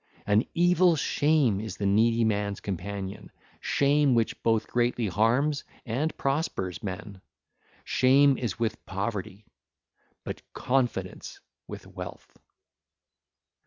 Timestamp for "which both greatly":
4.15-5.05